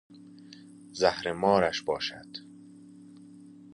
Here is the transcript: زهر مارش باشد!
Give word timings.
زهر 0.91 1.31
مارش 1.33 1.81
باشد! 1.81 2.35